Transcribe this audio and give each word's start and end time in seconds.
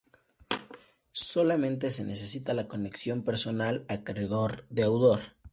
Solamente 1.11 1.91
se 1.91 2.03
necesita 2.03 2.55
la 2.55 2.67
conexión 2.67 3.21
personal 3.23 3.85
acreedor-deudor. 3.87 5.21